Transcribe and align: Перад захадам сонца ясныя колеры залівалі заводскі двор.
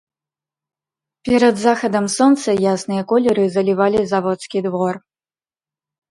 Перад 1.27 1.55
захадам 1.65 2.05
сонца 2.13 2.55
ясныя 2.73 3.03
колеры 3.11 3.45
залівалі 3.57 3.99
заводскі 4.13 4.63
двор. 4.67 4.97